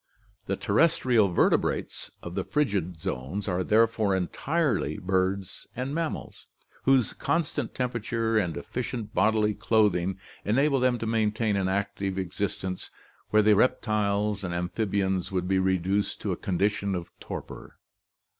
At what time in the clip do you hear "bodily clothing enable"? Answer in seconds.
9.13-10.79